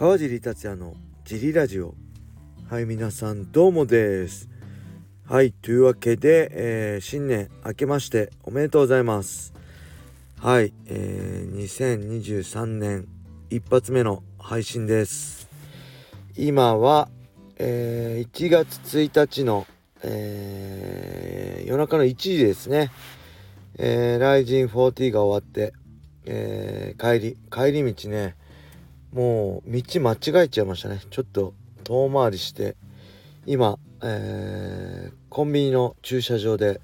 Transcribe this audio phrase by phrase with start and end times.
[0.00, 0.94] 川尻達也の
[1.26, 1.94] ジリラジオ。
[2.70, 4.48] はい皆さんどうもです。
[5.28, 9.52] はいというわけで、えー、新年明けましておめでとうございます。
[10.38, 13.08] はい、えー、2023年
[13.50, 15.50] 一発目の配信です。
[16.34, 17.10] 今は、
[17.58, 19.66] えー、1月1日の、
[20.02, 22.90] えー、夜中の1時ですね。
[23.76, 25.74] えー、ライジン40が終わって、
[26.24, 28.39] えー、帰り帰り道ね
[29.12, 31.00] もう道間違えちゃいましたね。
[31.10, 32.76] ちょっと遠回りして。
[33.46, 36.80] 今、えー、コンビニの駐車場で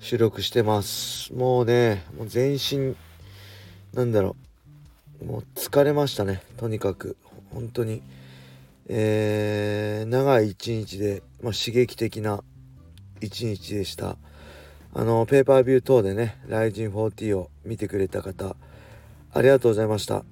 [0.00, 1.32] 収録してます。
[1.32, 2.94] もうねもう全身
[3.94, 4.36] なんだろ
[5.22, 5.24] う。
[5.24, 6.42] もう疲れましたね。
[6.58, 7.16] とにかく。
[7.50, 8.02] 本当に。
[8.88, 12.42] えー、長い一日で、まあ、刺激的な
[13.20, 14.16] 一日でした。
[14.94, 18.56] あのペーパービュー等でね「ライジン40」を見てくれた方
[19.32, 20.24] ありがとうございました。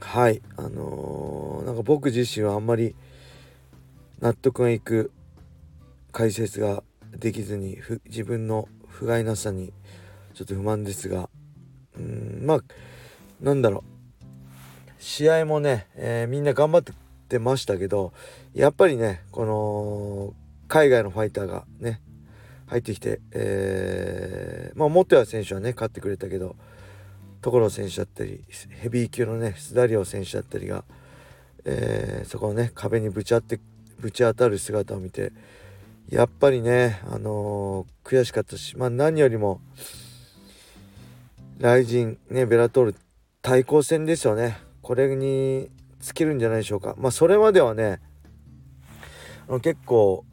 [0.00, 2.94] はいあのー、なんか僕自身はあんまり
[4.20, 5.12] 納得がいく
[6.12, 6.82] 解説が
[7.16, 9.72] できずに自分の不甲斐なさに
[10.34, 11.28] ちょっと不満ですが
[11.98, 12.60] うんまあ
[13.40, 13.94] なんだろう。
[15.04, 16.94] 試合もね、えー、みんな頑張っ
[17.28, 18.14] てましたけど
[18.54, 20.34] やっぱりねこの
[20.66, 22.00] 海外のファイターがね
[22.66, 26.56] 入ってきて、えー、まあ元谷選手はね勝ってくれたけど
[27.44, 28.42] 所選手だったり
[28.80, 30.82] ヘビー級のね須田遼選手だったりが、
[31.66, 33.60] えー、そこのね壁にぶち当て
[34.00, 35.30] ぶち当たる姿を見て
[36.08, 39.60] やっぱりね、あのー、悔しかったし、まあ、何よりも
[41.60, 42.94] 雷神ねベラトール
[43.42, 44.56] 対抗戦ですよね。
[44.80, 45.68] これに
[46.00, 46.94] 尽きるんじゃないでしょうか。
[46.96, 48.00] まあそれまではね
[49.48, 50.24] あの結構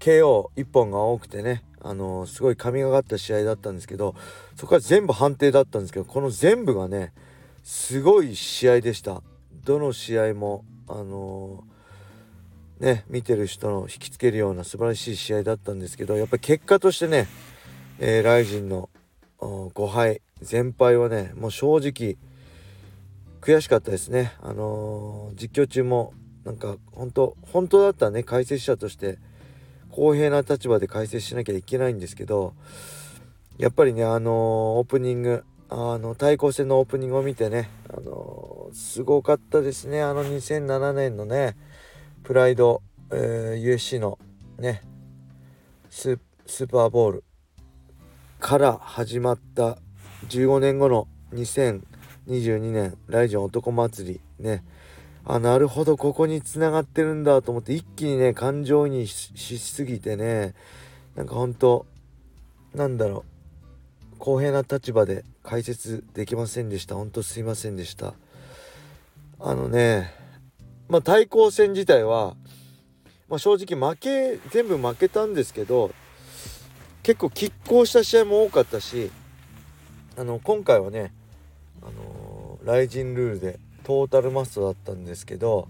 [0.00, 4.14] KO1 本が多くてねあのすごい神がかった試合だったんですけど
[4.56, 7.12] そこは全部判定だったんですけどこの全部がね
[7.62, 9.22] すごい試合でした。
[9.64, 17.28] どの試合もあのー、ね見てる人の引きつけるような素晴らしい試合だったんですけどやっぱり結果としてね、
[17.98, 18.88] えー、ライジンの
[19.38, 22.16] 5敗全敗はねもう正直
[23.42, 24.32] 悔しかったですね。
[24.40, 29.18] あのー、実況中もなんか本当本当だったね解説者として。
[29.90, 32.54] 公平な立場で解説しなきゃいけないんですけど
[33.58, 34.32] やっぱりねあのー、
[34.78, 40.02] オープニングあの対抗戦のオープニングを見てねあのー、すごかったですね。
[40.02, 41.56] あの2007年のね
[42.22, 44.18] プライド、えー、USC の
[44.58, 44.82] ね
[45.90, 47.24] スーパーボール
[48.40, 49.78] から始まった
[50.28, 54.64] 15年後の2022年ライジョン男祭りね
[55.24, 60.54] あなるほどここにつながってるんだと思って一気にね感情にしすぎてね
[61.14, 61.86] なんかほんと
[62.74, 63.24] なんだろ
[64.14, 66.94] う公平な立場で解説できませんでした。
[66.94, 68.14] ほんとすいませんでした。
[69.38, 70.12] あのね
[70.88, 72.36] まあ対抗戦自体は、
[73.28, 75.92] まあ、正直負け全部負けたんですけど
[77.02, 79.10] 結構拮抗した試合も多かったし
[80.18, 81.14] あの今回はね
[81.80, 83.58] あのー、ライジンルールで
[83.90, 85.66] トータルマストだったんですけど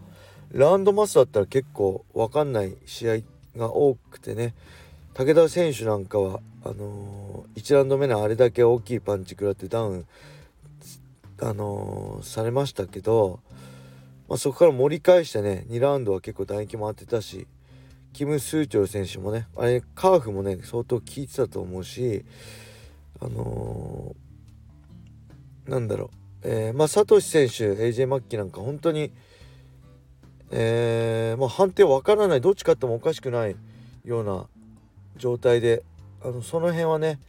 [0.53, 3.16] ラウンドマストだったら結構分かんない試合
[3.56, 4.54] が多くてね
[5.14, 10.06] 武田選手なんかはあのー、1ラウンド目のあれだけ大きいパンチ食らってダウン、
[11.41, 13.41] あのー、されましたけど、
[14.28, 17.47] まあ、そこから盛り返してね2ラウンドは結構打撃も当てたし
[18.12, 22.26] キム・スーチョル選手もねあれカーフもね相当効いてたと思うし
[23.19, 29.12] あのー、なんだろうえー、まあ、サトシ選手 AJ マッキーなんか本当に、
[30.50, 33.56] えー、もう判定わからないどっち勝ってもおかしくない
[34.04, 34.46] ような
[35.16, 35.82] 状態で
[36.22, 37.20] あのその辺はね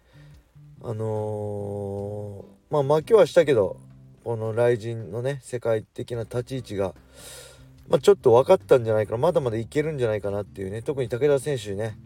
[0.84, 3.78] あのー、まあ負けはしたけど
[4.24, 6.94] この雷神のね世界的な立ち位置が、
[7.90, 11.98] まあ、ちょっと分かったんじゃないかなまだまだいけるんじゃないかなっていうね特に武田選手ね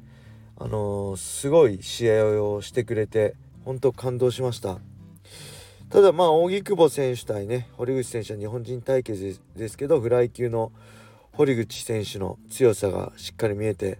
[0.58, 4.80] あのー、すごい試合をしてくれて本当感動しました。
[5.90, 10.72] ただまあ荻久保選手対ね堀口選手は日本人対決ですけどフライ級の
[11.32, 14.00] 堀口選手の強さがしっかり見えて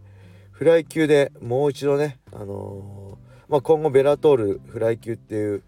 [0.52, 5.64] フライ級でもう一度ね、あのー、まあ、今後ベラトールフライ級っていう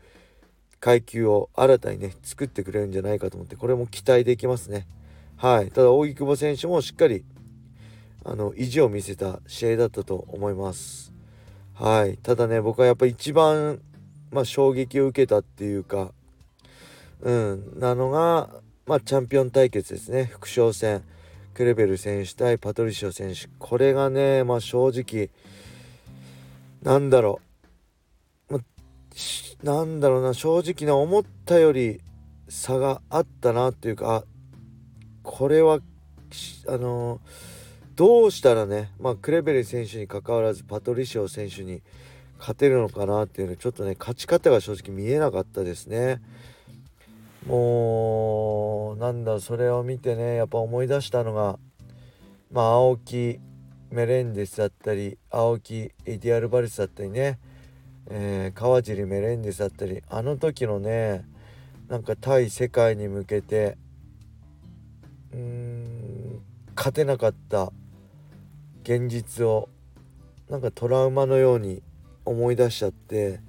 [0.79, 4.87] 階級を新たにね作ってくれるんじゃないかと思ってこれも期待できますね。
[5.35, 7.25] はい、ただ荻久保選手もしっかり
[8.23, 11.13] あの意地を見せた試合だったと思います。
[11.73, 13.81] はい、ただね僕はやっぱ一番
[14.31, 16.11] まあ、衝撃を受けたっていうか、
[17.21, 18.49] うん、なのが、
[18.85, 20.25] まあ、チャンピオン対決ですね。
[20.25, 21.03] 副将戦
[21.53, 23.47] クレベル選手対パトリシオ選手。
[23.59, 25.29] これがね、まあ、正直
[26.83, 27.41] なんだろ
[28.49, 30.33] う、まあ、なんだろうな。
[30.33, 32.01] 正直な思ったより
[32.49, 34.23] 差があったなっていうか
[35.23, 35.79] これは
[36.67, 37.19] あの
[37.95, 41.81] どうしたらね、まあ、クレベル選手にかかわらずパトリシオ選手に
[42.39, 46.21] 勝てるのかなっていうのちょっとね勝ち方が正直見えなかったですね。
[47.45, 51.57] もうなんだそれを見てねやっぱ思い出したのが
[52.51, 53.39] まあ青木
[53.89, 57.39] メレンデスだったり青木エディアルバルスだったりね、
[58.09, 61.25] えー、川尻メレンデスだったりあの時のね
[61.87, 63.77] なんか対世界に向けて
[65.31, 66.41] うーん
[66.75, 67.71] 勝てなかった
[68.83, 69.69] 現実を
[70.49, 71.81] なんかトラウマのように
[72.27, 73.39] 思い出しちゃって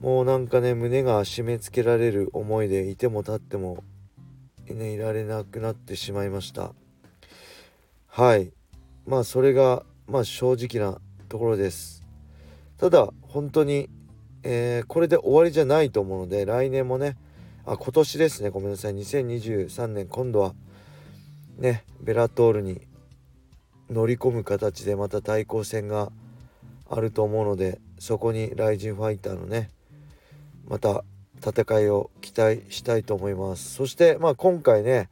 [0.00, 3.84] もうなんかね胸が締め付けられる思いでいても立っても、
[4.68, 6.72] ね、いられなくなってしまいました。
[8.08, 8.52] はい。
[9.06, 10.98] まあそれがまあ正直な
[11.28, 12.04] ところです。
[12.76, 13.88] ただ本当に、
[14.42, 17.16] えー、これで終わりじゃないと思うので来年もね
[17.64, 18.94] あ今年ですねごめんなさい。
[18.94, 20.54] 2023年今度は
[21.58, 22.82] ねベラトールに
[23.88, 26.10] 乗り込む形でまた対抗戦が
[26.88, 29.70] あると思うのでそこにライジンファイターのね
[30.66, 31.04] また
[31.44, 33.74] 戦いを期待したいと思います。
[33.74, 35.08] そしてまあ今回ね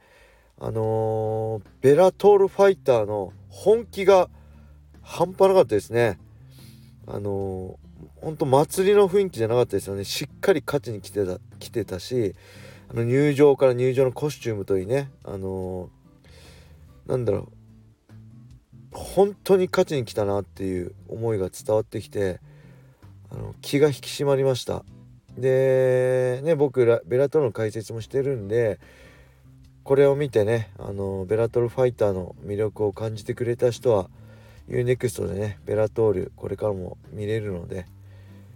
[0.59, 4.29] あのー、ベラトールファイターの本気が
[5.01, 6.17] 半端なかったですね。
[7.05, 10.05] あのー、ほんと祭りの雰囲気じゃなかったですよね。
[10.05, 12.35] しっかり勝ちに来てた来てたし
[12.89, 17.47] あの入場から入場のコスチュームといいねあのー、なんだろう
[18.93, 22.39] 本当に勝ちに来たなっていう思いが伝わってきて
[23.31, 24.83] あの気が引き締まりました。
[25.37, 28.79] でね僕らベラトルの解説もしてるんで
[29.83, 34.09] これを見てねあのベラトルファイターの魅力を感じてくれた人は
[34.69, 37.87] UNEXT でねベラトールこれからも見れるので、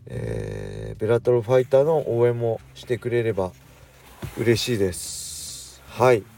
[0.06, 3.51] えー、ベラトルファイターの応援もしてくれれば
[4.38, 5.81] 嬉しいです。
[5.88, 6.37] はい。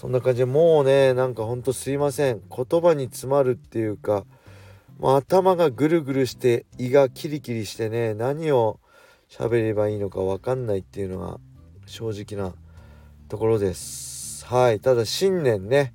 [0.00, 2.40] そんな感じでもうねなんかほんとすいません。
[2.48, 4.24] 言葉に詰まるっていうか
[4.98, 8.80] もう頭がぐるぐるして胃がキリキリしてね何を
[9.28, 11.38] 喋ればいいのか分かんないっていうのが
[11.84, 12.54] 正直な
[13.28, 14.46] ところです。
[14.46, 14.80] はい。
[14.80, 15.92] ただ新年ね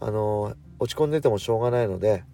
[0.00, 2.24] あの、落ち込んでてもしょうがないので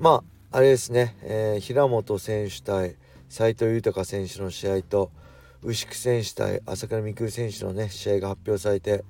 [0.00, 2.96] まああれですね、えー、平本選手対
[3.28, 5.12] 斉藤豊選手の試合と
[5.62, 9.04] 牛久選手対朝倉未来選手のね試合が発表されて、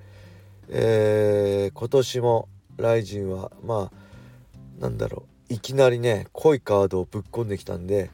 [0.69, 8.11] えー、今年もライジンはまあなんだろういきなりね濃いカードをぶっ込んできたんで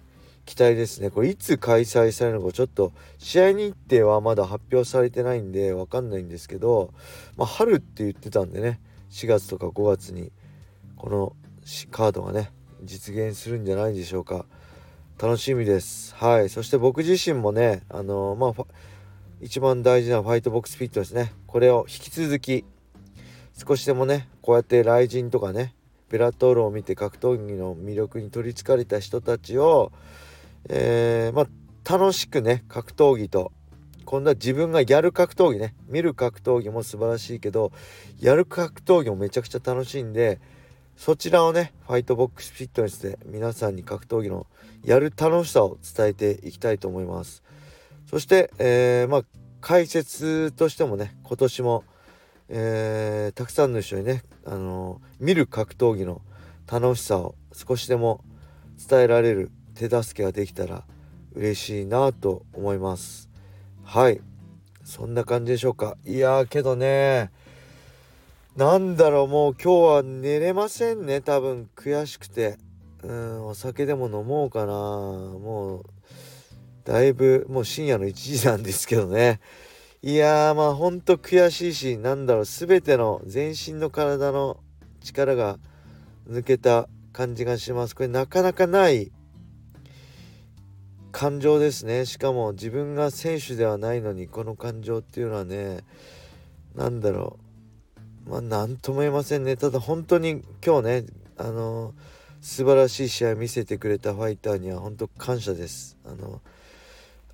[0.46, 1.10] 期待ですね。
[1.10, 6.94] これいつ開催されるのかちょっと試合日程はまだ発表されてないんで分かんないんですけど、
[7.36, 10.30] まあ、春って言ってたんでね4月とか5月に
[10.96, 11.36] この
[11.90, 12.52] カードがね
[12.84, 14.46] 実現するんじゃないでしょうか。
[15.18, 16.14] 楽しみです。
[16.14, 16.48] はい。
[16.48, 18.66] そして僕自身もねあのー、まあ
[19.40, 21.32] 一番大事なファイトボックスフィットですね。
[21.46, 22.64] これを引き続き
[23.66, 25.74] 少しでもねこうやって雷神とかね
[26.10, 29.92] ベラトールを見て格闘技の魅力に取りつかれた人たちを
[30.68, 33.52] えー、まあ、楽しくね格闘技と
[34.04, 37.72] 今度は自分がやる格闘技ね見る格闘技も素晴らしいけど
[38.20, 40.40] やる格闘技もめちゃくちゃ楽しいんで
[40.96, 44.46] そちらをねファイトボックスフィットネスで皆さんに格闘技の
[44.84, 47.42] やる楽しさを伝えていきたいと思います。
[48.06, 49.24] そして、えー、まあ
[49.60, 51.84] 解説としてもね今年も、
[52.48, 56.22] えー、たくさんの人にね、あのー、見る格闘技の
[56.70, 58.22] 楽しさを少しでも
[58.88, 60.84] 伝えられる手助けができたら
[61.34, 63.28] 嬉しいなと思います。
[63.84, 64.20] はい。
[64.84, 65.96] そんな感じでしょうか。
[66.04, 67.30] いやーけどね
[68.56, 71.68] なんだろうもう今日は寝れませんね多分。
[71.74, 72.58] 悔しくて。
[73.02, 74.72] うんお酒でも飲もうかな。
[74.72, 75.84] もう
[76.86, 79.40] だいぶもう深夜の1時なんですけどね。
[80.02, 84.60] いやーまあほんと悔しいしなんだろう全ての全身の体の
[85.02, 85.58] 力が
[86.28, 87.96] 抜けた感じがします。
[87.96, 89.10] これなかなかない
[91.10, 92.06] 感情ですね。
[92.06, 95.80] しかも自分が選手ではないのにこの感情っていうのはね
[96.76, 97.36] 何だろ
[98.26, 98.30] う。
[98.30, 99.56] まあ何とも言えませんね。
[99.56, 101.04] ただ本当に今日ね
[101.36, 101.94] あの
[102.40, 105.96] 素晴らしい試合見せてくれたファイターには本当感謝です。
[106.04, 106.40] あの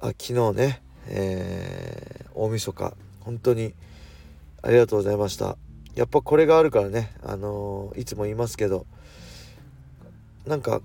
[0.02, 2.94] あ昨日ね、えー、大晦日。
[3.21, 3.73] 本当に
[4.61, 5.56] ありがとうございました。
[5.94, 8.87] やっぱこれがあるからねあのいつも言いますけど
[10.47, 10.80] なんか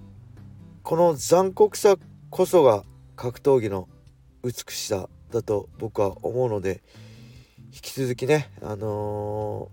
[0.84, 1.96] この残酷さ
[2.30, 2.84] こそが
[3.16, 3.88] 格闘技の
[4.44, 6.82] 美しさだと僕は思うので
[7.74, 9.70] 引き続きねあの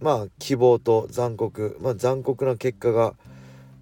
[0.00, 3.14] ー、まあ希望と残酷まあ残酷な結果が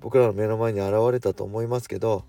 [0.01, 2.25] 僕らの目の前に現れたと思いますけど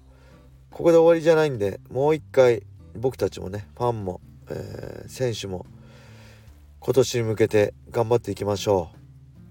[0.72, 2.64] ここで終わりじゃないんでもう一回
[2.96, 5.66] 僕たちもねファンも、えー、選手も
[6.80, 8.98] 今年に向けて頑張っていきましょう。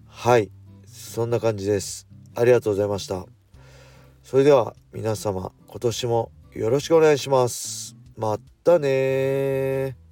[0.06, 0.50] はい。
[0.86, 2.06] そんな感じです。
[2.34, 3.26] ありがとうございました。
[4.22, 7.94] それでは皆様今年もよろしくお願いします。
[8.16, 10.05] またね